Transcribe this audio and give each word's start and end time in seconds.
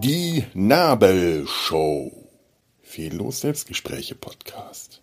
Die 0.00 0.44
Nabelshow. 0.54 2.10
Fehllos 2.82 3.40
Selbstgespräche 3.40 4.16
Podcast. 4.16 5.00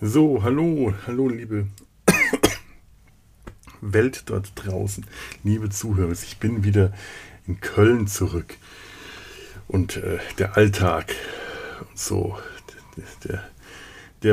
So, 0.00 0.44
hallo, 0.44 0.94
hallo, 1.08 1.28
liebe 1.28 1.66
Welt 3.80 4.22
dort 4.26 4.52
draußen, 4.54 5.04
liebe 5.42 5.70
Zuhörer. 5.70 6.12
Ich 6.12 6.38
bin 6.38 6.62
wieder 6.62 6.92
in 7.48 7.60
Köln 7.60 8.06
zurück 8.06 8.56
und 9.66 9.96
äh, 9.96 10.18
der 10.38 10.56
Alltag 10.56 11.14
und 11.80 11.98
so, 11.98 12.38
der, 12.96 13.04
der 13.24 13.57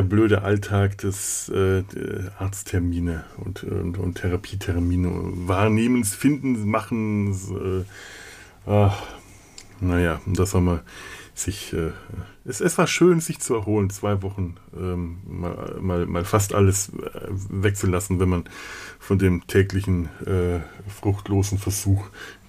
blöde 0.02 0.42
Alltag 0.42 0.98
des 0.98 1.50
äh, 1.50 1.84
Arzttermine 2.40 3.26
und, 3.38 3.64
und, 3.64 3.98
und 3.98 4.16
Therapietermine, 4.16 5.10
Wahrnehmens, 5.48 6.16
Findens, 6.16 6.66
Machens, 6.66 7.52
äh, 7.52 7.84
ach, 8.70 9.04
naja, 9.80 10.22
das 10.26 10.52
soll 10.52 10.62
man 10.62 10.82
sich, 11.36 11.74
äh, 11.74 11.92
es, 12.46 12.62
es 12.62 12.78
war 12.78 12.88
schön, 12.88 13.20
sich 13.20 13.40
zu 13.40 13.56
erholen, 13.56 13.90
zwei 13.90 14.22
Wochen 14.22 14.56
ähm, 14.76 15.18
mal, 15.28 15.78
mal, 15.82 16.06
mal 16.06 16.24
fast 16.24 16.54
alles 16.54 16.90
äh, 16.90 17.28
wegzulassen, 17.30 18.20
wenn 18.22 18.30
man 18.30 18.46
von 19.00 19.20
dem 19.20 19.46
täglichen 19.46 20.06
äh, 20.26 20.62
fruchtlosen 20.90 21.58
Versuch 21.58 22.08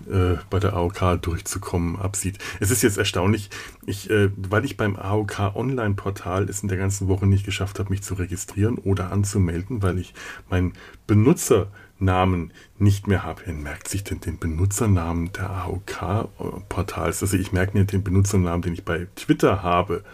äh, 0.08 0.36
bei 0.50 0.60
der 0.60 0.74
AOK 0.74 1.20
durchzukommen 1.20 1.96
absieht. 1.96 2.38
Es 2.60 2.70
ist 2.70 2.82
jetzt 2.82 2.96
erstaunlich, 2.96 3.50
ich, 3.86 4.08
äh, 4.08 4.30
weil 4.36 4.64
ich 4.64 4.76
beim 4.76 4.95
AOK 4.95 5.56
Online-Portal 5.56 6.48
es 6.48 6.62
in 6.62 6.68
der 6.68 6.79
ganzen 6.79 7.08
Woche 7.08 7.26
nicht 7.26 7.45
geschafft 7.45 7.80
habe, 7.80 7.90
mich 7.90 8.02
zu 8.02 8.14
registrieren 8.14 8.79
oder 8.79 9.10
anzumelden, 9.10 9.82
weil 9.82 9.98
ich 9.98 10.14
mein 10.48 10.74
Benutzer 11.08 11.73
Namen 11.98 12.52
nicht 12.78 13.06
mehr 13.06 13.24
habe. 13.24 13.42
Wer 13.46 13.54
merkt 13.54 13.88
sich 13.88 14.04
denn 14.04 14.20
den 14.20 14.38
Benutzernamen 14.38 15.32
der 15.32 15.50
AOK-Portals? 15.50 17.22
Also 17.22 17.36
ich 17.36 17.52
merke 17.52 17.76
mir 17.76 17.84
den 17.84 18.04
Benutzernamen, 18.04 18.62
den 18.62 18.74
ich 18.74 18.84
bei 18.84 19.06
Twitter 19.16 19.62
habe. 19.62 20.04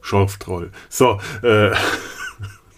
Schorftroll. 0.00 0.70
So, 0.88 1.20
äh, 1.42 1.72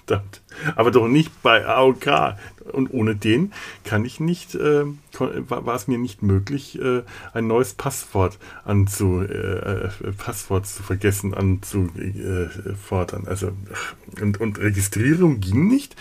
aber 0.77 0.91
doch 0.91 1.09
nicht 1.09 1.43
bei 1.43 1.67
AOK. 1.67 2.37
Und 2.73 2.93
ohne 2.93 3.17
den 3.17 3.53
kann 3.85 4.05
ich 4.05 4.21
nicht, 4.21 4.55
äh, 4.55 4.85
war, 5.19 5.75
es 5.75 5.89
mir 5.89 5.99
nicht 5.99 6.23
möglich, 6.23 6.81
äh, 6.81 7.03
ein 7.33 7.49
neues 7.49 7.75
Passwort 7.75 8.39
anzu, 8.65 9.23
äh, 9.23 9.87
äh 9.87 9.91
Passwort 10.17 10.67
zu 10.67 10.85
vergessen 10.85 11.35
anzufordern. 11.35 13.27
also 13.27 13.51
und, 14.21 14.41
und 14.41 14.61
Registrierung 14.61 15.41
ging 15.41 15.67
nicht 15.67 15.97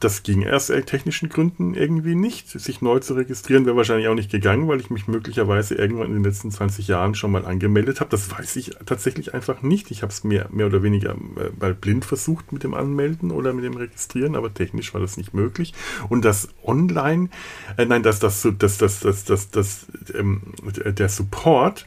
das 0.00 0.22
ging 0.22 0.46
aus 0.48 0.68
technischen 0.86 1.28
Gründen 1.28 1.74
irgendwie 1.74 2.14
nicht. 2.14 2.48
Sich 2.48 2.80
neu 2.80 3.00
zu 3.00 3.14
registrieren 3.14 3.66
wäre 3.66 3.76
wahrscheinlich 3.76 4.06
auch 4.08 4.14
nicht 4.14 4.30
gegangen, 4.30 4.68
weil 4.68 4.80
ich 4.80 4.90
mich 4.90 5.08
möglicherweise 5.08 5.74
irgendwann 5.74 6.08
in 6.08 6.14
den 6.14 6.24
letzten 6.24 6.50
20 6.50 6.86
Jahren 6.86 7.14
schon 7.14 7.32
mal 7.32 7.44
angemeldet 7.44 8.00
habe. 8.00 8.10
Das 8.10 8.30
weiß 8.30 8.56
ich 8.56 8.70
tatsächlich 8.86 9.34
einfach 9.34 9.62
nicht. 9.62 9.90
Ich 9.90 10.02
habe 10.02 10.12
es 10.12 10.22
mehr, 10.22 10.48
mehr 10.50 10.66
oder 10.66 10.82
weniger 10.82 11.12
äh, 11.12 11.50
mal 11.58 11.74
blind 11.74 12.04
versucht 12.04 12.52
mit 12.52 12.62
dem 12.62 12.74
Anmelden 12.74 13.32
oder 13.32 13.52
mit 13.52 13.64
dem 13.64 13.76
Registrieren, 13.76 14.36
aber 14.36 14.54
technisch 14.54 14.94
war 14.94 15.00
das 15.00 15.16
nicht 15.16 15.34
möglich. 15.34 15.74
Und 16.08 16.24
das 16.24 16.48
Online, 16.62 17.28
äh, 17.76 17.84
nein, 17.84 18.02
das, 18.04 18.20
das, 18.20 18.46
das, 18.58 18.78
das, 18.78 19.00
das, 19.00 19.24
das, 19.24 19.50
das, 19.50 19.86
ähm, 20.14 20.42
der 20.84 21.08
Support, 21.08 21.86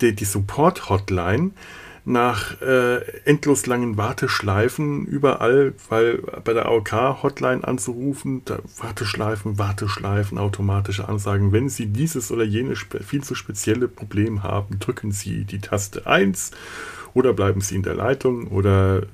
die, 0.00 0.14
die 0.14 0.24
Support-Hotline, 0.24 1.50
nach 2.04 2.60
äh, 2.60 3.00
endlos 3.24 3.66
langen 3.66 3.96
Warteschleifen 3.96 5.06
überall, 5.06 5.72
weil 5.88 6.18
bei 6.44 6.52
der 6.52 6.66
AOK-Hotline 6.66 7.66
anzurufen, 7.66 8.42
Warteschleifen, 8.78 9.58
Warteschleifen, 9.58 10.36
automatische 10.36 11.08
Ansagen. 11.08 11.52
Wenn 11.52 11.70
Sie 11.70 11.86
dieses 11.86 12.30
oder 12.30 12.44
jenes 12.44 12.80
viel 13.06 13.24
zu 13.24 13.34
spezielle 13.34 13.88
Problem 13.88 14.42
haben, 14.42 14.78
drücken 14.80 15.12
Sie 15.12 15.44
die 15.44 15.60
Taste 15.60 16.06
1 16.06 16.50
oder 17.14 17.32
bleiben 17.32 17.62
Sie 17.62 17.76
in 17.76 17.82
der 17.82 17.94
Leitung 17.94 18.48
oder 18.48 18.98
äh, 18.98 19.06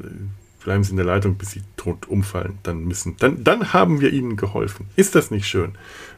bleiben 0.63 0.85
Sie 0.85 0.91
in 0.91 0.97
der 0.97 1.07
Leitung, 1.07 1.37
bis 1.37 1.51
Sie 1.51 1.63
tot 1.77 2.09
umfallen. 2.09 2.59
Dann 2.63 2.85
müssen, 2.85 3.17
dann, 3.19 3.43
dann 3.43 3.73
haben 3.73 4.01
wir 4.01 4.13
Ihnen 4.13 4.37
geholfen. 4.37 4.87
Ist 4.97 5.15
das 5.15 5.31
nicht 5.31 5.47
schön? 5.47 5.73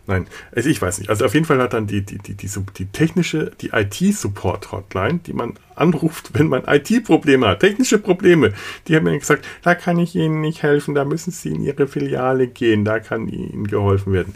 Nein, 0.06 0.26
also 0.54 0.68
ich 0.68 0.82
weiß 0.82 0.98
nicht. 0.98 1.10
Also 1.10 1.24
auf 1.24 1.34
jeden 1.34 1.46
Fall 1.46 1.60
hat 1.60 1.74
dann 1.74 1.86
die, 1.86 2.02
die, 2.02 2.18
die, 2.18 2.34
die, 2.34 2.48
die 2.76 2.86
technische, 2.86 3.52
die 3.60 3.70
IT-Support-Hotline, 3.72 5.20
die 5.24 5.32
man 5.32 5.54
anruft, 5.76 6.30
wenn 6.34 6.48
man 6.48 6.64
IT-Probleme 6.66 7.46
hat, 7.46 7.60
technische 7.60 7.98
Probleme, 7.98 8.52
die 8.88 8.96
haben 8.96 9.04
mir 9.04 9.18
gesagt, 9.18 9.46
da 9.62 9.74
kann 9.74 9.98
ich 9.98 10.16
Ihnen 10.16 10.40
nicht 10.40 10.62
helfen, 10.62 10.94
da 10.94 11.04
müssen 11.04 11.30
Sie 11.30 11.50
in 11.50 11.62
Ihre 11.62 11.86
Filiale 11.86 12.48
gehen, 12.48 12.84
da 12.84 12.98
kann 12.98 13.28
Ihnen 13.28 13.68
geholfen 13.68 14.12
werden. 14.12 14.34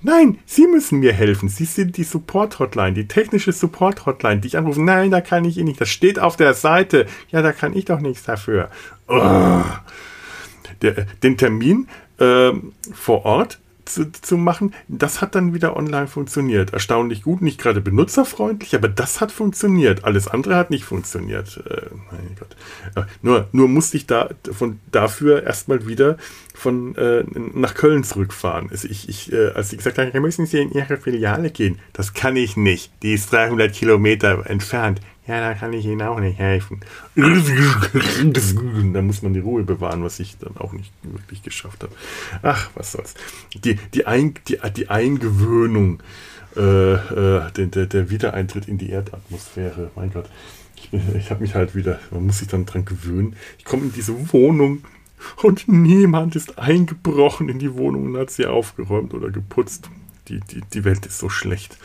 Nein, 0.00 0.38
Sie 0.46 0.66
müssen 0.66 1.00
mir 1.00 1.12
helfen. 1.12 1.48
Sie 1.48 1.64
sind 1.64 1.96
die 1.96 2.04
Support-Hotline, 2.04 2.92
die 2.92 3.08
technische 3.08 3.52
Support-Hotline, 3.52 4.40
die 4.40 4.48
ich 4.48 4.56
anrufe. 4.56 4.82
Nein, 4.82 5.10
da 5.10 5.20
kann 5.20 5.44
ich 5.44 5.56
Ihnen 5.56 5.68
nicht. 5.68 5.80
Das 5.80 5.88
steht 5.88 6.18
auf 6.18 6.36
der 6.36 6.54
Seite. 6.54 7.06
Ja, 7.30 7.42
da 7.42 7.52
kann 7.52 7.76
ich 7.76 7.86
doch 7.86 8.00
nichts 8.00 8.22
dafür. 8.22 8.70
Oh. 9.08 9.62
Der, 10.82 11.06
den 11.22 11.36
Termin 11.36 11.88
äh, 12.18 12.52
vor 12.92 13.24
Ort 13.24 13.58
zu, 13.88 14.10
zu 14.12 14.36
machen, 14.36 14.74
das 14.88 15.20
hat 15.20 15.34
dann 15.34 15.54
wieder 15.54 15.76
online 15.76 16.06
funktioniert. 16.06 16.72
Erstaunlich 16.72 17.22
gut, 17.22 17.42
nicht 17.42 17.60
gerade 17.60 17.80
benutzerfreundlich, 17.80 18.74
aber 18.74 18.88
das 18.88 19.20
hat 19.20 19.32
funktioniert. 19.32 20.04
Alles 20.04 20.28
andere 20.28 20.56
hat 20.56 20.70
nicht 20.70 20.84
funktioniert. 20.84 21.62
Äh, 21.68 21.86
mein 22.10 22.36
Gott. 22.38 23.06
Nur, 23.22 23.48
nur 23.52 23.68
musste 23.68 23.96
ich 23.96 24.06
da 24.06 24.30
von 24.52 24.80
dafür 24.90 25.42
erstmal 25.42 25.86
wieder 25.86 26.16
von 26.54 26.96
äh, 26.96 27.24
nach 27.54 27.74
Köln 27.74 28.04
zurückfahren. 28.04 28.68
Also 28.70 28.88
ich, 28.88 29.08
ich, 29.08 29.32
äh, 29.32 29.52
als 29.52 29.70
sie 29.70 29.76
gesagt 29.76 29.98
haben, 29.98 30.10
müssen 30.20 30.46
Sie 30.46 30.58
in 30.58 30.72
Ihre 30.72 30.96
Filiale 30.96 31.50
gehen, 31.50 31.78
das 31.92 32.14
kann 32.14 32.36
ich 32.36 32.56
nicht. 32.56 32.90
Die 33.02 33.14
ist 33.14 33.32
300 33.32 33.72
Kilometer 33.72 34.44
entfernt. 34.46 35.00
Ja, 35.28 35.40
da 35.40 35.52
kann 35.54 35.74
ich 35.74 35.84
Ihnen 35.84 36.00
auch 36.02 36.18
nicht 36.18 36.38
helfen. 36.38 36.80
da 37.14 39.02
muss 39.02 39.22
man 39.22 39.34
die 39.34 39.40
Ruhe 39.40 39.62
bewahren, 39.62 40.02
was 40.02 40.18
ich 40.20 40.38
dann 40.38 40.56
auch 40.56 40.72
nicht 40.72 40.90
wirklich 41.02 41.42
geschafft 41.42 41.82
habe. 41.82 41.92
Ach, 42.42 42.70
was 42.74 42.92
soll's. 42.92 43.14
Die, 43.54 43.74
die, 43.92 44.06
Ein, 44.06 44.34
die, 44.48 44.58
die 44.74 44.88
Eingewöhnung, 44.88 46.02
äh, 46.56 46.94
äh, 46.94 47.52
der, 47.52 47.66
der, 47.66 47.86
der 47.86 48.08
Wiedereintritt 48.08 48.68
in 48.68 48.78
die 48.78 48.88
Erdatmosphäre, 48.88 49.90
mein 49.94 50.10
Gott. 50.10 50.30
Ich, 50.76 50.90
ich 51.14 51.30
habe 51.30 51.42
mich 51.42 51.54
halt 51.54 51.74
wieder, 51.74 52.00
man 52.10 52.24
muss 52.24 52.38
sich 52.38 52.48
dann 52.48 52.64
dran 52.64 52.86
gewöhnen. 52.86 53.36
Ich 53.58 53.66
komme 53.66 53.82
in 53.82 53.92
diese 53.92 54.32
Wohnung 54.32 54.82
und 55.42 55.68
niemand 55.68 56.36
ist 56.36 56.58
eingebrochen 56.58 57.50
in 57.50 57.58
die 57.58 57.74
Wohnung 57.74 58.06
und 58.06 58.16
hat 58.16 58.30
sie 58.30 58.46
aufgeräumt 58.46 59.12
oder 59.12 59.28
geputzt. 59.28 59.90
Die, 60.28 60.40
die, 60.40 60.62
die 60.62 60.84
Welt 60.84 61.04
ist 61.04 61.18
so 61.18 61.28
schlecht. 61.28 61.76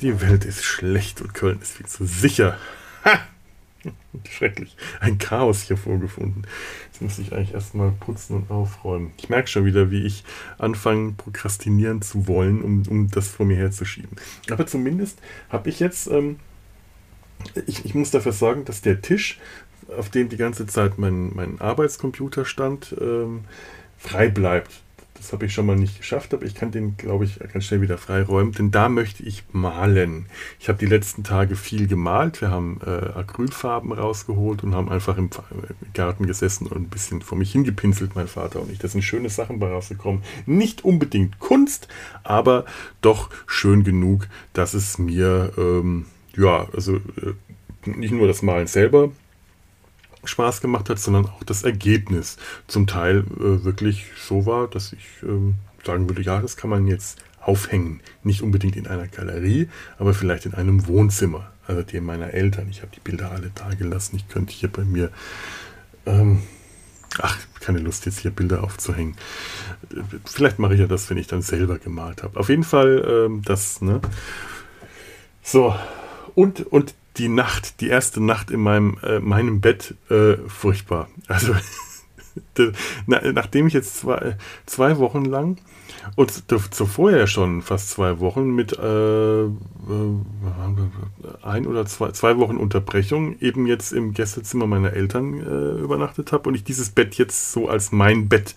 Die 0.00 0.20
Welt 0.20 0.44
ist 0.44 0.64
schlecht 0.64 1.20
und 1.20 1.34
Köln 1.34 1.60
ist 1.60 1.76
viel 1.76 1.86
zu 1.86 2.04
sicher. 2.06 2.56
Schrecklich. 4.28 4.76
Ein 5.00 5.18
Chaos 5.18 5.62
hier 5.62 5.76
vorgefunden. 5.76 6.46
Jetzt 6.86 7.00
muss 7.00 7.18
ich 7.18 7.32
eigentlich 7.32 7.54
erstmal 7.54 7.90
putzen 7.92 8.36
und 8.36 8.50
aufräumen. 8.50 9.12
Ich 9.18 9.28
merke 9.28 9.48
schon 9.48 9.64
wieder, 9.64 9.90
wie 9.90 10.04
ich 10.04 10.24
anfange, 10.58 11.12
prokrastinieren 11.12 12.02
zu 12.02 12.26
wollen, 12.26 12.62
um, 12.62 12.82
um 12.88 13.10
das 13.10 13.28
vor 13.28 13.46
mir 13.46 13.56
herzuschieben. 13.56 14.16
Aber 14.50 14.66
zumindest 14.66 15.20
habe 15.48 15.68
ich 15.68 15.80
jetzt, 15.80 16.08
ähm, 16.08 16.36
ich, 17.66 17.84
ich 17.84 17.94
muss 17.94 18.10
dafür 18.10 18.32
sorgen, 18.32 18.64
dass 18.64 18.80
der 18.80 19.00
Tisch, 19.00 19.38
auf 19.96 20.10
dem 20.10 20.28
die 20.28 20.36
ganze 20.36 20.66
Zeit 20.66 20.98
mein, 20.98 21.34
mein 21.34 21.60
Arbeitscomputer 21.60 22.44
stand, 22.44 22.94
ähm, 23.00 23.44
frei 23.98 24.28
bleibt. 24.28 24.82
Das 25.18 25.32
habe 25.32 25.46
ich 25.46 25.52
schon 25.52 25.66
mal 25.66 25.76
nicht 25.76 25.98
geschafft, 25.98 26.32
aber 26.32 26.44
ich 26.44 26.54
kann 26.54 26.70
den, 26.70 26.96
glaube 26.96 27.24
ich, 27.24 27.40
ganz 27.52 27.64
schnell 27.64 27.80
wieder 27.80 27.98
freiräumen, 27.98 28.52
denn 28.52 28.70
da 28.70 28.88
möchte 28.88 29.24
ich 29.24 29.42
malen. 29.52 30.26
Ich 30.60 30.68
habe 30.68 30.78
die 30.78 30.86
letzten 30.86 31.24
Tage 31.24 31.56
viel 31.56 31.88
gemalt. 31.88 32.40
Wir 32.40 32.50
haben 32.50 32.80
äh, 32.86 33.18
Acrylfarben 33.18 33.92
rausgeholt 33.92 34.62
und 34.62 34.74
haben 34.74 34.88
einfach 34.88 35.18
im 35.18 35.28
Garten 35.92 36.26
gesessen 36.26 36.68
und 36.68 36.76
ein 36.76 36.88
bisschen 36.88 37.20
vor 37.20 37.36
mich 37.36 37.50
hingepinselt, 37.50 38.14
mein 38.14 38.28
Vater 38.28 38.62
und 38.62 38.70
ich. 38.70 38.78
Da 38.78 38.86
sind 38.86 39.02
schöne 39.02 39.28
Sachen 39.28 39.58
bei 39.58 39.68
rausgekommen. 39.68 40.22
Nicht 40.46 40.84
unbedingt 40.84 41.40
Kunst, 41.40 41.88
aber 42.22 42.64
doch 43.00 43.30
schön 43.46 43.82
genug, 43.82 44.28
dass 44.52 44.72
es 44.72 44.98
mir, 44.98 45.52
ähm, 45.58 46.06
ja, 46.36 46.68
also 46.72 46.96
äh, 46.96 47.34
nicht 47.84 48.12
nur 48.12 48.28
das 48.28 48.42
Malen 48.42 48.68
selber 48.68 49.10
Spaß 50.24 50.60
gemacht 50.60 50.90
hat, 50.90 50.98
sondern 50.98 51.26
auch 51.26 51.44
das 51.44 51.62
Ergebnis 51.62 52.36
zum 52.66 52.86
Teil 52.86 53.24
äh, 53.38 53.64
wirklich 53.64 54.06
so 54.20 54.46
war, 54.46 54.68
dass 54.68 54.92
ich 54.92 55.04
ähm, 55.22 55.54
sagen 55.84 56.08
würde, 56.08 56.22
ja, 56.22 56.40
das 56.40 56.56
kann 56.56 56.70
man 56.70 56.86
jetzt 56.86 57.18
aufhängen. 57.40 58.00
Nicht 58.22 58.42
unbedingt 58.42 58.76
in 58.76 58.86
einer 58.86 59.06
Galerie, 59.06 59.68
aber 59.98 60.14
vielleicht 60.14 60.46
in 60.46 60.54
einem 60.54 60.86
Wohnzimmer, 60.86 61.50
also 61.66 61.82
dem 61.82 62.04
meiner 62.04 62.34
Eltern. 62.34 62.68
Ich 62.68 62.82
habe 62.82 62.92
die 62.94 63.00
Bilder 63.00 63.30
alle 63.30 63.50
da 63.54 63.70
gelassen. 63.70 64.16
Ich 64.16 64.28
könnte 64.28 64.52
hier 64.52 64.70
bei 64.70 64.84
mir, 64.84 65.10
ähm, 66.04 66.42
ach, 67.20 67.38
keine 67.60 67.78
Lust 67.78 68.06
jetzt 68.06 68.20
hier 68.20 68.30
Bilder 68.30 68.62
aufzuhängen. 68.62 69.16
Vielleicht 70.24 70.58
mache 70.58 70.74
ich 70.74 70.80
ja 70.80 70.86
das, 70.86 71.08
wenn 71.10 71.16
ich 71.16 71.26
dann 71.26 71.42
selber 71.42 71.78
gemalt 71.78 72.22
habe. 72.22 72.38
Auf 72.38 72.48
jeden 72.48 72.64
Fall 72.64 73.26
ähm, 73.26 73.42
das, 73.44 73.80
ne? 73.80 74.00
So, 75.42 75.74
und, 76.34 76.60
und 76.66 76.94
die 77.18 77.28
Nacht, 77.28 77.80
die 77.80 77.88
erste 77.88 78.22
Nacht 78.22 78.50
in 78.50 78.60
meinem, 78.60 78.98
äh, 79.02 79.20
meinem 79.20 79.60
Bett 79.60 79.94
äh, 80.10 80.36
furchtbar. 80.46 81.08
Also 81.26 81.54
nachdem 83.06 83.66
ich 83.66 83.72
jetzt 83.72 83.98
zwei, 83.98 84.36
zwei 84.66 84.98
Wochen 84.98 85.24
lang 85.24 85.58
und 86.16 86.44
zuvor 86.72 87.10
ja 87.10 87.26
schon 87.26 87.62
fast 87.62 87.90
zwei 87.90 88.20
Wochen 88.20 88.54
mit 88.54 88.78
äh, 88.78 89.42
äh, 89.44 89.48
ein 91.42 91.66
oder 91.66 91.86
zwei, 91.86 92.12
zwei 92.12 92.36
Wochen 92.38 92.56
Unterbrechung 92.56 93.38
eben 93.40 93.66
jetzt 93.66 93.92
im 93.92 94.14
Gästezimmer 94.14 94.66
meiner 94.66 94.92
Eltern 94.92 95.34
äh, 95.34 95.80
übernachtet 95.80 96.32
habe 96.32 96.48
und 96.48 96.54
ich 96.54 96.64
dieses 96.64 96.90
Bett 96.90 97.16
jetzt 97.16 97.52
so 97.52 97.68
als 97.68 97.92
mein 97.92 98.28
Bett 98.28 98.54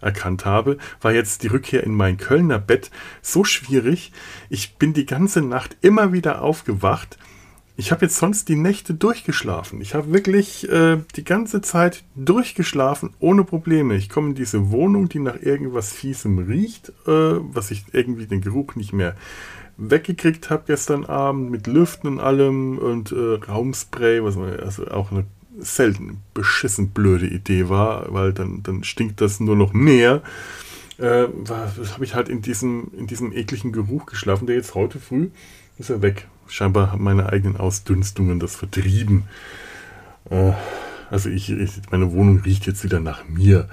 erkannt 0.00 0.44
habe, 0.44 0.76
war 1.00 1.12
jetzt 1.12 1.42
die 1.42 1.46
Rückkehr 1.46 1.82
in 1.82 1.94
mein 1.94 2.18
Kölner 2.18 2.58
Bett 2.58 2.90
so 3.22 3.42
schwierig. 3.42 4.12
Ich 4.50 4.74
bin 4.76 4.92
die 4.92 5.06
ganze 5.06 5.40
Nacht 5.40 5.76
immer 5.80 6.12
wieder 6.12 6.42
aufgewacht 6.42 7.16
ich 7.76 7.90
habe 7.90 8.04
jetzt 8.04 8.16
sonst 8.16 8.48
die 8.48 8.56
Nächte 8.56 8.94
durchgeschlafen. 8.94 9.80
Ich 9.80 9.94
habe 9.94 10.12
wirklich 10.12 10.68
äh, 10.70 10.98
die 11.16 11.24
ganze 11.24 11.60
Zeit 11.60 12.04
durchgeschlafen, 12.14 13.10
ohne 13.18 13.42
Probleme. 13.42 13.96
Ich 13.96 14.08
komme 14.08 14.28
in 14.28 14.34
diese 14.36 14.70
Wohnung, 14.70 15.08
die 15.08 15.18
nach 15.18 15.40
irgendwas 15.40 15.92
Fiesem 15.92 16.38
riecht, 16.38 16.90
äh, 16.90 16.92
was 17.06 17.72
ich 17.72 17.84
irgendwie 17.92 18.26
den 18.26 18.42
Geruch 18.42 18.76
nicht 18.76 18.92
mehr 18.92 19.16
weggekriegt 19.76 20.50
habe 20.50 20.64
gestern 20.68 21.04
Abend 21.04 21.50
mit 21.50 21.66
Lüften 21.66 22.06
und 22.06 22.20
allem 22.20 22.78
und 22.78 23.10
äh, 23.10 23.44
Raumspray, 23.44 24.22
was 24.22 24.36
also 24.36 24.86
auch 24.86 25.10
eine 25.10 25.24
selten 25.58 26.22
beschissen 26.32 26.90
blöde 26.90 27.26
Idee 27.26 27.68
war, 27.68 28.12
weil 28.12 28.32
dann, 28.32 28.62
dann 28.62 28.84
stinkt 28.84 29.20
das 29.20 29.40
nur 29.40 29.56
noch 29.56 29.72
mehr. 29.72 30.22
Äh, 30.98 31.26
habe 31.48 32.04
ich 32.04 32.14
halt 32.14 32.28
in 32.28 32.40
diesem, 32.40 32.92
in 32.96 33.08
diesem 33.08 33.32
ekligen 33.32 33.72
Geruch 33.72 34.06
geschlafen, 34.06 34.46
der 34.46 34.54
jetzt 34.54 34.76
heute 34.76 35.00
früh 35.00 35.30
ist 35.76 35.90
er 35.90 36.02
weg 36.02 36.28
scheinbar 36.48 36.92
haben 36.92 37.04
meine 37.04 37.30
eigenen 37.30 37.56
Ausdünstungen 37.56 38.40
das 38.40 38.56
vertrieben. 38.56 39.24
Äh, 40.30 40.52
also 41.10 41.28
ich, 41.28 41.50
ich, 41.50 41.72
meine 41.90 42.12
Wohnung 42.12 42.40
riecht 42.40 42.66
jetzt 42.66 42.84
wieder 42.84 43.00
nach 43.00 43.28
mir, 43.28 43.68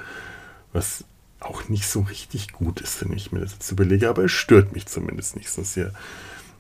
was 0.74 1.04
auch 1.40 1.70
nicht 1.70 1.88
so 1.88 2.02
richtig 2.02 2.52
gut 2.52 2.82
ist, 2.82 3.04
wenn 3.04 3.14
ich 3.14 3.32
mir 3.32 3.40
das 3.40 3.54
jetzt 3.54 3.72
überlege, 3.72 4.10
aber 4.10 4.26
es 4.26 4.32
stört 4.32 4.74
mich 4.74 4.86
zumindest 4.86 5.36
nicht 5.36 5.50
so 5.50 5.64
sehr. 5.64 5.92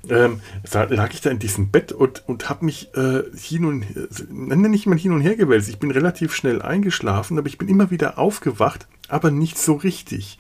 Ähm, 0.09 0.41
da 0.71 0.83
lag 0.85 1.13
ich 1.13 1.21
da 1.21 1.29
in 1.29 1.37
diesem 1.37 1.69
Bett 1.69 1.91
und, 1.91 2.27
und 2.27 2.49
habe 2.49 2.65
mich 2.65 2.89
äh, 2.95 3.21
hin 3.37 3.65
und 3.65 3.83
her, 3.83 4.07
nenne 4.29 4.69
nicht 4.69 4.87
mal 4.87 4.97
hin 4.97 5.11
und 5.11 5.21
her 5.21 5.35
gewälzt. 5.35 5.69
Ich 5.69 5.77
bin 5.77 5.91
relativ 5.91 6.33
schnell 6.33 6.61
eingeschlafen, 6.61 7.37
aber 7.37 7.47
ich 7.47 7.59
bin 7.59 7.67
immer 7.67 7.91
wieder 7.91 8.17
aufgewacht, 8.17 8.87
aber 9.07 9.29
nicht 9.29 9.59
so 9.59 9.75
richtig 9.75 10.39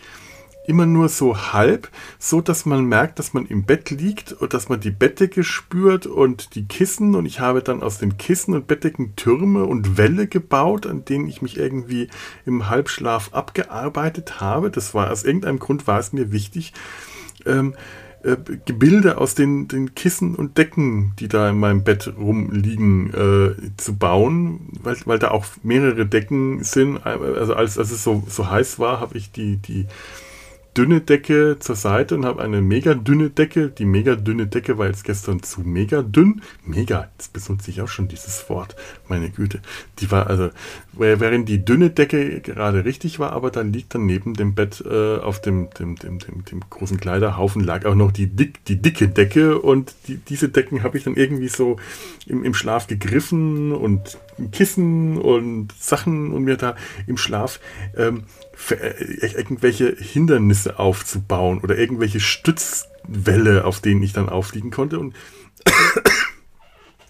immer 0.67 0.85
nur 0.85 1.09
so 1.09 1.53
halb, 1.53 1.89
so 2.19 2.41
dass 2.41 2.65
man 2.65 2.85
merkt, 2.85 3.19
dass 3.19 3.33
man 3.33 3.45
im 3.45 3.63
Bett 3.63 3.89
liegt 3.89 4.33
und 4.33 4.53
dass 4.53 4.69
man 4.69 4.79
die 4.79 4.91
Bettdecke 4.91 5.43
spürt 5.43 6.05
und 6.05 6.55
die 6.55 6.65
Kissen 6.65 7.15
und 7.15 7.25
ich 7.25 7.39
habe 7.39 7.61
dann 7.61 7.81
aus 7.81 7.97
den 7.97 8.17
Kissen 8.17 8.53
und 8.53 8.67
Bettdecken 8.67 9.15
Türme 9.15 9.65
und 9.65 9.97
Wälle 9.97 10.27
gebaut, 10.27 10.85
an 10.85 11.05
denen 11.05 11.27
ich 11.27 11.41
mich 11.41 11.57
irgendwie 11.57 12.09
im 12.45 12.69
Halbschlaf 12.69 13.33
abgearbeitet 13.33 14.39
habe. 14.39 14.69
Das 14.69 14.93
war 14.93 15.11
aus 15.11 15.23
irgendeinem 15.23 15.59
Grund 15.59 15.87
war 15.87 15.99
es 15.99 16.13
mir 16.13 16.31
wichtig. 16.31 16.73
Ähm, 17.45 17.73
äh, 18.23 18.37
Gebilde 18.65 19.17
aus 19.17 19.33
den, 19.33 19.67
den 19.67 19.95
Kissen 19.95 20.35
und 20.35 20.59
Decken, 20.59 21.13
die 21.19 21.27
da 21.27 21.49
in 21.49 21.57
meinem 21.57 21.83
Bett 21.83 22.13
rumliegen, 22.19 23.11
äh, 23.13 23.77
zu 23.77 23.95
bauen, 23.95 24.69
weil, 24.83 24.95
weil 25.05 25.17
da 25.17 25.31
auch 25.31 25.45
mehrere 25.63 26.05
Decken 26.05 26.63
sind. 26.63 27.03
Also 27.03 27.55
als, 27.55 27.79
als 27.79 27.91
es 27.91 28.03
so, 28.03 28.23
so 28.27 28.49
heiß 28.49 28.77
war, 28.77 28.99
habe 28.99 29.17
ich 29.17 29.31
die, 29.31 29.57
die 29.57 29.87
dünne 30.77 31.01
Decke 31.01 31.57
zur 31.59 31.75
Seite 31.75 32.15
und 32.15 32.25
habe 32.25 32.41
eine 32.41 32.61
mega 32.61 32.93
dünne 32.93 33.29
Decke. 33.29 33.69
Die 33.69 33.85
mega 33.85 34.15
dünne 34.15 34.47
Decke 34.47 34.77
war 34.77 34.87
jetzt 34.87 35.03
gestern 35.03 35.43
zu 35.43 35.61
mega 35.61 36.01
dünn. 36.01 36.41
Mega, 36.65 37.09
das 37.17 37.27
benutze 37.27 37.71
ich 37.71 37.81
auch 37.81 37.87
schon 37.87 38.07
dieses 38.07 38.49
Wort. 38.49 38.75
Meine 39.07 39.29
Güte. 39.29 39.61
Die 39.99 40.09
war 40.11 40.27
also, 40.27 40.49
während 40.93 41.49
die 41.49 41.65
dünne 41.65 41.89
Decke 41.89 42.41
gerade 42.41 42.85
richtig 42.85 43.19
war, 43.19 43.33
aber 43.33 43.51
dann 43.51 43.73
liegt 43.73 43.95
dann 43.95 44.05
neben 44.05 44.33
dem 44.33 44.55
Bett 44.55 44.83
äh, 44.85 45.17
auf 45.17 45.41
dem, 45.41 45.69
dem, 45.71 45.97
dem, 45.97 46.19
dem, 46.19 46.45
dem 46.45 46.61
großen 46.69 46.99
Kleiderhaufen 46.99 47.63
lag 47.63 47.85
auch 47.85 47.95
noch 47.95 48.11
die, 48.11 48.27
dick, 48.27 48.63
die 48.65 48.81
dicke 48.81 49.09
Decke 49.09 49.59
und 49.59 49.93
die, 50.07 50.17
diese 50.17 50.49
Decken 50.49 50.83
habe 50.83 50.97
ich 50.97 51.03
dann 51.03 51.15
irgendwie 51.15 51.49
so 51.49 51.77
im, 52.27 52.43
im 52.43 52.53
Schlaf 52.53 52.87
gegriffen 52.87 53.73
und 53.73 54.17
Kissen 54.49 55.17
und 55.17 55.71
Sachen 55.77 56.31
und 56.31 56.43
mir 56.43 56.57
da 56.57 56.75
im 57.05 57.17
Schlaf 57.17 57.59
ähm, 57.95 58.23
äh, 58.69 59.27
irgendwelche 59.27 59.95
Hindernisse 59.95 60.79
aufzubauen 60.79 61.59
oder 61.59 61.77
irgendwelche 61.77 62.19
Stützwälle, 62.19 63.65
auf 63.65 63.81
denen 63.81 64.01
ich 64.01 64.13
dann 64.13 64.29
aufliegen 64.29 64.71
konnte. 64.71 64.97
Und 64.99 65.13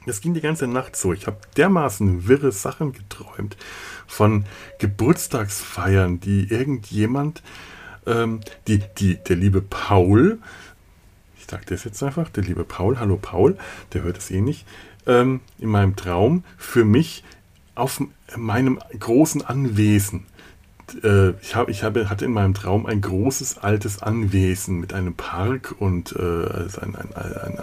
das 0.06 0.22
ging 0.22 0.33
die 0.33 0.42
ganze 0.42 0.68
Nacht 0.68 0.95
so. 0.95 1.13
Ich 1.13 1.28
habe 1.28 1.38
dermaßen 1.57 2.28
wirre 2.28 2.51
Sachen 2.51 2.94
geträumt 2.94 3.57
von 4.07 4.45
Geburtstagsfeiern, 4.80 6.19
die 6.19 6.51
irgendjemand, 6.51 7.44
ähm, 8.06 8.42
die, 8.68 8.81
die, 8.98 9.16
der 9.16 9.36
liebe 9.36 9.62
Paul, 9.62 10.39
ich 11.38 11.45
sage 11.45 11.66
das 11.68 11.83
jetzt 11.83 12.01
einfach, 12.01 12.30
der 12.30 12.44
liebe 12.44 12.63
Paul, 12.63 13.00
hallo 13.00 13.18
Paul, 13.22 13.57
der 13.94 14.04
hört 14.04 14.18
es 14.18 14.31
eh 14.31 14.42
nicht, 14.42 14.66
ähm, 15.07 15.42
in 15.59 15.69
meinem 15.69 15.95
Traum 15.95 16.44
für 16.57 16.86
mich 16.86 17.24
auf 17.75 18.01
meinem 18.36 18.80
großen 18.98 19.44
Anwesen. 19.44 20.25
Äh, 21.03 21.31
ich, 21.42 21.56
hab, 21.56 21.69
ich 21.69 21.83
habe, 21.83 22.09
hatte 22.09 22.25
in 22.25 22.33
meinem 22.33 22.53
Traum 22.53 22.86
ein 22.86 23.01
großes 23.01 23.59
altes 23.59 24.01
Anwesen 24.01 24.80
mit 24.80 24.94
einem 24.94 25.13
Park 25.13 25.75
und 25.80 26.13
äh, 26.13 26.21
also 26.21 26.81
ein, 26.81 26.95
ein, 26.95 27.15
ein, 27.15 27.59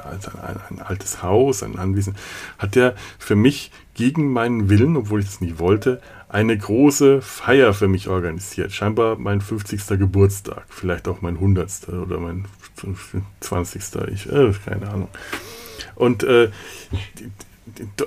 ein, 0.71 0.83
altes 0.83 1.23
Haus, 1.23 1.63
ein 1.63 1.79
Anwesen, 1.79 2.17
hat 2.59 2.75
der 2.75 2.95
für 3.19 3.37
mich 3.37 3.71
gegen 3.95 4.33
meinen 4.33 4.71
Willen, 4.71 4.97
obwohl 4.97 5.21
ich 5.21 5.27
das 5.27 5.41
nie 5.41 5.59
wollte, 5.59 6.01
eine 6.29 6.57
große 6.57 7.23
Feier 7.23 7.73
für 7.73 7.89
mich 7.89 8.09
organisiert. 8.09 8.73
Scheinbar 8.73 9.17
mein 9.19 9.41
50. 9.41 9.99
Geburtstag, 9.99 10.65
vielleicht 10.69 11.09
auch 11.09 11.23
mein 11.23 11.35
100. 11.35 11.89
oder 11.89 12.19
mein 12.19 12.47
20. 13.41 13.83
Ich, 14.13 14.31
äh, 14.31 14.53
keine 14.65 14.91
Ahnung. 14.91 15.09
Und 15.95 16.23
äh, 16.23 16.51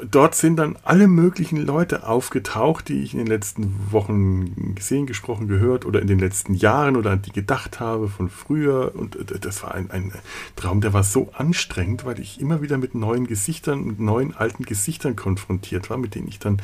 dort 0.10 0.36
sind 0.36 0.58
dann 0.58 0.78
alle 0.84 1.08
möglichen 1.08 1.58
Leute 1.58 2.08
aufgetaucht, 2.08 2.90
die 2.90 3.04
ich 3.04 3.14
in 3.14 3.20
den 3.20 3.28
letzten 3.28 3.74
Wochen 3.92 4.76
gesehen, 4.76 5.06
gesprochen, 5.06 5.48
gehört 5.48 5.86
oder 5.86 6.02
in 6.02 6.08
den 6.08 6.20
letzten 6.20 6.54
Jahren 6.54 6.96
oder 6.96 7.12
an 7.12 7.22
die 7.22 7.32
gedacht 7.32 7.80
habe 7.80 8.08
von 8.08 8.30
früher. 8.30 8.94
Und 8.96 9.16
äh, 9.16 9.40
das 9.40 9.64
war 9.64 9.74
ein, 9.74 9.92
ein 9.92 10.12
Traum, 10.56 10.82
der 10.82 10.94
war 10.94 11.04
so 11.04 11.32
anstrengend, 11.34 12.06
weil 12.06 12.20
ich 12.20 12.40
immer 12.40 12.62
wieder 12.62 12.78
mit 12.78 12.96
neuen 12.96 13.28
Gesichtern, 13.28 13.86
mit 13.86 14.00
neuen 14.00 14.36
alten 14.36 14.64
Gesichtern 14.64 15.16
konfrontiert 15.16 15.90
war, 15.90 15.98
mit 15.98 16.16
denen 16.16 16.28
ich 16.28 16.40
dann 16.40 16.62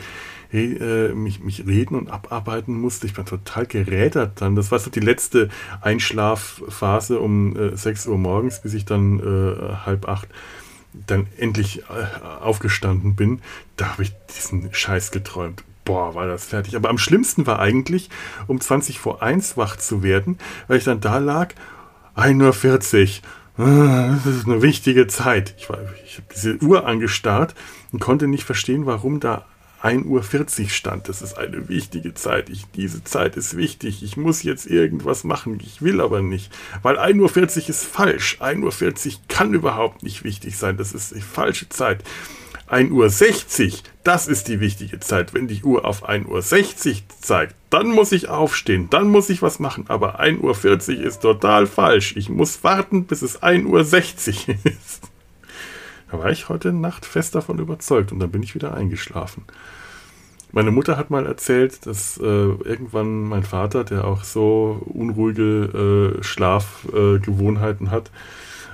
äh, 0.54 1.10
mich, 1.10 1.44
mich 1.44 1.68
reden 1.68 1.96
und 1.96 2.10
abarbeiten 2.10 2.80
musste. 2.80 3.08
Ich 3.08 3.18
war 3.18 3.26
total 3.26 3.66
gerädert 3.66 4.42
dann. 4.42 4.56
Das 4.56 4.72
war 4.72 4.80
so 4.80 4.90
die 4.90 5.00
letzte 5.00 5.50
Einschlafphase 5.82 7.20
um 7.20 7.56
äh, 7.56 7.76
6 7.76 8.08
Uhr 8.08 8.18
morgens, 8.18 8.62
bis 8.62 8.74
ich 8.74 8.86
dann 8.86 9.20
äh, 9.20 9.76
halb 9.86 10.08
acht 10.08 10.30
dann 10.94 11.28
endlich 11.38 11.84
äh, 11.90 12.42
aufgestanden 12.42 13.16
bin, 13.16 13.42
da 13.76 13.92
habe 13.92 14.04
ich 14.04 14.14
diesen 14.36 14.74
Scheiß 14.74 15.12
geträumt. 15.12 15.64
Boah, 15.86 16.16
war 16.16 16.28
das 16.28 16.46
fertig. 16.46 16.76
Aber 16.76 16.90
am 16.90 16.98
schlimmsten 16.98 17.48
war 17.48 17.60
eigentlich, 17.60 18.10
um 18.48 18.60
20 18.60 19.00
vor 19.00 19.22
1 19.22 19.56
wach 19.58 19.78
zu 19.78 20.04
werden, 20.04 20.38
weil 20.68 20.78
ich 20.78 20.84
dann 20.84 21.00
da 21.00 21.18
lag, 21.20 21.54
1.40 22.16 23.22
Uhr. 23.58 23.66
Ah, 23.66 24.20
das 24.24 24.36
ist 24.36 24.48
eine 24.48 24.62
wichtige 24.62 25.08
Zeit. 25.08 25.56
Ich, 25.58 25.64
ich 25.64 26.18
habe 26.18 26.28
diese 26.36 26.58
Uhr 26.58 26.86
angestarrt 26.86 27.56
und 27.92 28.00
konnte 28.00 28.28
nicht 28.28 28.44
verstehen, 28.44 28.86
warum 28.86 29.20
da 29.20 29.46
1.40 29.88 30.64
Uhr 30.64 30.70
stand. 30.70 31.08
Das 31.08 31.22
ist 31.22 31.38
eine 31.38 31.70
wichtige 31.70 32.14
Zeit. 32.14 32.50
Ich, 32.50 32.66
diese 32.76 33.04
Zeit 33.04 33.38
ist 33.38 33.56
wichtig. 33.56 34.04
Ich 34.04 34.18
muss 34.18 34.44
jetzt 34.44 34.66
irgendwas 34.66 35.24
machen. 35.24 35.60
Ich 35.62 35.82
will 35.82 36.02
aber 36.02 36.22
nicht. 36.22 36.52
Weil 36.82 36.98
1.40 36.98 37.64
Uhr 37.64 37.70
ist 37.70 37.86
falsch. 37.86 38.38
1.40 38.42 39.08
Uhr 39.08 39.14
kann 39.28 39.54
überhaupt 39.54 40.04
nicht 40.04 40.24
wichtig 40.24 40.58
sein. 40.58 40.78
Das 40.78 40.94
ist 40.94 41.16
die 41.16 41.22
falsche 41.22 41.70
Zeit. 41.70 42.04
1.60 42.70 43.72
Uhr, 43.72 43.80
das 44.04 44.28
ist 44.28 44.50
die 44.50 44.60
wichtige 44.60 45.00
Zeit. 45.00 45.34
Wenn 45.34 45.48
die 45.48 45.64
Uhr 45.64 45.86
auf 45.86 46.08
1.60 46.08 46.90
Uhr 46.90 46.96
zeigt, 47.22 47.56
dann 47.70 47.88
muss 47.88 48.12
ich 48.12 48.28
aufstehen, 48.28 48.90
dann 48.90 49.08
muss 49.08 49.30
ich 49.30 49.42
was 49.42 49.60
machen. 49.60 49.86
Aber 49.88 50.20
1.40 50.20 50.98
Uhr 50.98 51.06
ist 51.06 51.22
total 51.22 51.66
falsch. 51.66 52.16
Ich 52.18 52.30
muss 52.30 52.64
warten, 52.66 53.06
bis 53.06 53.22
es 53.22 53.42
1.60 53.42 54.50
Uhr 54.50 54.56
ist. 54.66 55.07
Da 56.12 56.20
war 56.20 56.30
ich 56.30 56.50
heute 56.50 56.72
Nacht 56.72 57.06
fest 57.06 57.36
davon 57.36 57.60
überzeugt 57.60 58.12
und 58.12 58.20
dann 58.20 58.32
bin 58.32 58.44
ich 58.44 58.56
wieder 58.56 58.74
eingeschlafen. 58.74 59.44
Meine 60.52 60.72
Mutter 60.72 60.98
hat 60.98 61.10
mal 61.10 61.26
erzählt, 61.26 61.86
dass 61.86 62.18
äh, 62.18 62.24
irgendwann 62.24 63.24
mein 63.24 63.44
Vater, 63.44 63.84
der 63.84 64.06
auch 64.06 64.24
so 64.24 64.82
unruhige 64.86 66.16
äh, 66.20 66.24
Schlafgewohnheiten 66.24 67.88
äh, 67.88 67.90
hat, 67.90 68.12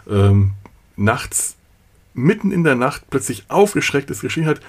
ähm, 0.07 0.51
nachts, 0.95 1.55
mitten 2.13 2.51
in 2.51 2.63
der 2.63 2.75
Nacht, 2.75 3.09
plötzlich 3.09 3.45
aufgeschreckt 3.49 4.11
ist, 4.11 4.21
geschrien 4.21 4.45
hat, 4.45 4.61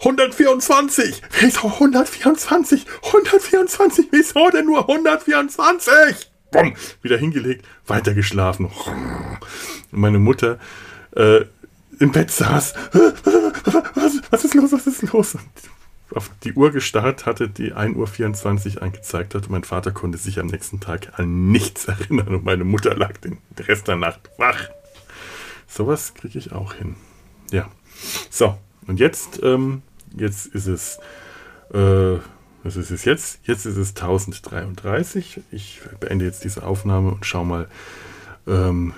124! 0.00 1.22
Wieso 1.40 1.68
124? 1.68 2.86
124! 3.04 4.06
Wieso 4.10 4.50
denn 4.50 4.66
nur 4.66 4.88
124? 4.88 6.30
Bumm! 6.50 6.74
Wieder 7.02 7.18
hingelegt, 7.18 7.66
weitergeschlafen. 7.86 8.66
Und 8.66 9.40
meine 9.90 10.18
Mutter 10.18 10.58
äh, 11.16 11.46
im 11.98 12.12
Bett 12.12 12.30
saß. 12.30 12.74
Was, 13.94 14.22
was 14.30 14.44
ist 14.44 14.54
los? 14.54 14.72
Was 14.72 14.86
ist 14.86 15.12
los? 15.12 15.34
Und 15.34 16.16
auf 16.16 16.30
die 16.44 16.52
Uhr 16.52 16.70
gestarrt 16.70 17.26
hatte, 17.26 17.48
die 17.48 17.74
1.24 17.74 18.76
Uhr 18.76 18.82
angezeigt 18.82 19.34
hat. 19.34 19.44
Und 19.44 19.50
mein 19.50 19.64
Vater 19.64 19.92
konnte 19.92 20.18
sich 20.18 20.38
am 20.38 20.46
nächsten 20.46 20.80
Tag 20.80 21.18
an 21.18 21.50
nichts 21.50 21.86
erinnern 21.86 22.28
und 22.28 22.44
meine 22.44 22.64
Mutter 22.64 22.94
lag 22.94 23.16
den 23.18 23.38
Rest 23.58 23.88
der 23.88 23.96
Nacht 23.96 24.30
wach. 24.38 24.68
Sowas 25.66 26.14
kriege 26.14 26.38
ich 26.38 26.52
auch 26.52 26.74
hin. 26.74 26.96
Ja. 27.50 27.70
So, 28.30 28.56
und 28.86 29.00
jetzt, 29.00 29.42
ähm, 29.42 29.82
jetzt 30.16 30.46
ist 30.46 30.66
es, 30.66 30.98
äh, 31.72 32.18
was 32.62 32.76
ist 32.76 32.90
es 32.90 33.04
jetzt? 33.04 33.40
Jetzt 33.44 33.66
ist 33.66 33.76
es 33.76 33.90
1033. 33.90 35.40
Ich 35.50 35.80
beende 36.00 36.24
jetzt 36.24 36.44
diese 36.44 36.62
Aufnahme 36.62 37.12
und 37.12 37.26
schau 37.26 37.44
mal, 37.44 37.68
ähm, 38.46 38.94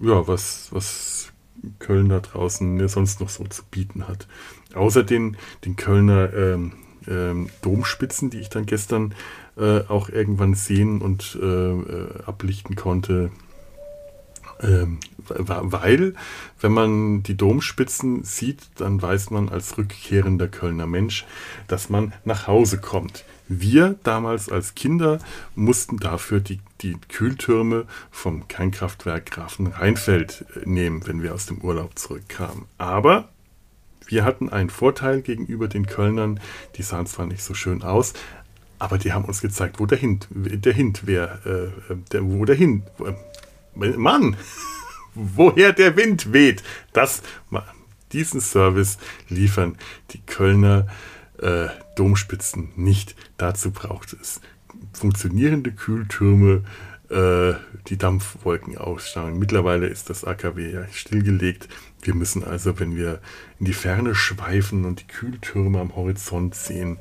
ja, 0.00 0.26
was, 0.26 0.68
was 0.70 1.32
Köln 1.78 2.08
da 2.08 2.20
draußen 2.20 2.74
mir 2.74 2.88
sonst 2.88 3.20
noch 3.20 3.28
so 3.28 3.44
zu 3.44 3.62
bieten 3.70 4.06
hat. 4.08 4.26
Außer 4.74 5.02
den, 5.02 5.36
den 5.64 5.76
Kölner 5.76 6.32
ähm, 6.34 6.72
ähm, 7.08 7.48
Domspitzen, 7.62 8.30
die 8.30 8.40
ich 8.40 8.48
dann 8.48 8.66
gestern 8.66 9.14
äh, 9.56 9.80
auch 9.88 10.08
irgendwann 10.08 10.54
sehen 10.54 11.00
und 11.00 11.38
äh, 11.40 11.46
äh 11.46 12.22
ablichten 12.26 12.76
konnte. 12.76 13.30
Ähm, 14.60 15.00
weil, 15.26 16.14
wenn 16.60 16.72
man 16.72 17.22
die 17.22 17.36
Domspitzen 17.36 18.24
sieht, 18.24 18.60
dann 18.76 19.00
weiß 19.00 19.30
man 19.30 19.48
als 19.48 19.78
rückkehrender 19.78 20.48
Kölner 20.48 20.86
Mensch, 20.86 21.24
dass 21.66 21.88
man 21.88 22.12
nach 22.24 22.46
Hause 22.46 22.78
kommt. 22.78 23.24
Wir 23.48 23.96
damals 24.04 24.48
als 24.48 24.74
Kinder 24.74 25.18
mussten 25.54 25.98
dafür 25.98 26.40
die, 26.40 26.60
die 26.84 26.96
Kühltürme 27.08 27.86
vom 28.10 28.46
Kernkraftwerk 28.46 29.30
Grafen 29.30 29.68
Rheinfeld 29.68 30.44
äh, 30.54 30.68
nehmen, 30.68 31.06
wenn 31.06 31.22
wir 31.22 31.34
aus 31.34 31.46
dem 31.46 31.58
Urlaub 31.58 31.98
zurückkamen. 31.98 32.66
Aber 32.76 33.30
wir 34.06 34.24
hatten 34.24 34.50
einen 34.50 34.68
Vorteil 34.68 35.22
gegenüber 35.22 35.66
den 35.66 35.86
Kölnern, 35.86 36.40
die 36.76 36.82
sahen 36.82 37.06
zwar 37.06 37.24
nicht 37.26 37.42
so 37.42 37.54
schön 37.54 37.82
aus, 37.82 38.12
aber 38.78 38.98
die 38.98 39.14
haben 39.14 39.24
uns 39.24 39.40
gezeigt, 39.40 39.80
wo 39.80 39.86
der 39.86 39.96
Hint, 39.96 40.28
der 40.30 40.74
Hint 40.74 41.06
wäre, 41.06 41.72
äh, 41.88 41.92
äh, 41.92 41.96
der, 42.12 42.24
wo 42.24 42.44
der 42.44 42.56
Hint, 42.56 42.84
äh, 43.00 43.88
Mann, 43.96 44.36
woher 45.14 45.72
der 45.72 45.96
Wind 45.96 46.34
weht. 46.34 46.62
Das, 46.92 47.22
diesen 48.12 48.42
Service 48.42 48.98
liefern 49.30 49.78
die 50.10 50.20
Kölner 50.20 50.86
äh, 51.38 51.68
Domspitzen 51.96 52.72
nicht. 52.76 53.16
Dazu 53.38 53.70
braucht 53.70 54.12
es 54.12 54.42
funktionierende 54.92 55.72
Kühltürme, 55.72 56.62
äh, 57.10 57.54
die 57.88 57.98
Dampfwolken 57.98 58.78
ausstrahlen. 58.78 59.38
Mittlerweile 59.38 59.86
ist 59.86 60.10
das 60.10 60.24
AKW 60.24 60.70
ja 60.72 60.86
stillgelegt. 60.92 61.68
Wir 62.02 62.14
müssen 62.14 62.44
also, 62.44 62.78
wenn 62.80 62.96
wir 62.96 63.20
in 63.58 63.66
die 63.66 63.72
Ferne 63.72 64.14
schweifen 64.14 64.84
und 64.84 65.00
die 65.00 65.06
Kühltürme 65.06 65.80
am 65.80 65.96
Horizont 65.96 66.54
sehen, 66.54 66.98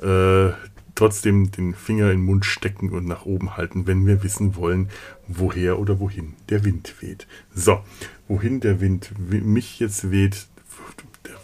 äh, 0.00 0.50
trotzdem 0.94 1.50
den 1.50 1.74
Finger 1.74 2.10
in 2.10 2.18
den 2.18 2.26
Mund 2.26 2.44
stecken 2.44 2.90
und 2.90 3.06
nach 3.06 3.24
oben 3.24 3.56
halten, 3.56 3.86
wenn 3.86 4.06
wir 4.06 4.22
wissen 4.22 4.56
wollen, 4.56 4.90
woher 5.26 5.78
oder 5.78 5.98
wohin 5.98 6.34
der 6.48 6.64
Wind 6.64 6.94
weht. 7.00 7.26
So, 7.54 7.80
wohin 8.28 8.60
der 8.60 8.80
Wind 8.80 9.12
mich 9.28 9.80
jetzt 9.80 10.10
weht, 10.10 10.46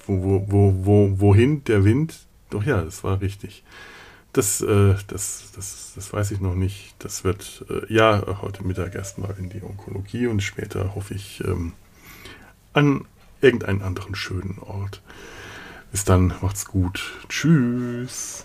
wo, 0.06 0.45
wo, 0.49 0.75
wo, 0.85 1.21
wohin 1.21 1.64
der 1.64 1.85
Wind, 1.85 2.26
doch 2.50 2.64
ja, 2.64 2.83
das 2.83 3.02
war 3.02 3.21
richtig. 3.21 3.64
Das, 4.37 4.61
äh, 4.61 4.95
das, 5.07 5.45
das, 5.55 5.93
das 5.95 6.12
weiß 6.12 6.31
ich 6.33 6.40
noch 6.43 6.55
nicht. 6.55 6.95
Das 6.99 7.25
wird, 7.25 7.64
äh, 7.71 7.90
ja, 7.90 8.43
heute 8.43 8.64
Mittag 8.66 8.95
erstmal 8.95 9.35
in 9.38 9.49
die 9.49 9.62
Onkologie 9.62 10.26
und 10.26 10.43
später 10.43 10.95
hoffe 10.95 11.14
ich 11.14 11.43
ähm, 11.43 11.73
an 12.75 13.07
irgendeinen 13.40 13.81
anderen 13.81 14.14
schönen 14.14 14.59
Ort. 14.59 15.00
Bis 15.90 16.05
dann, 16.05 16.35
macht's 16.43 16.66
gut. 16.66 17.14
Tschüss. 17.31 18.45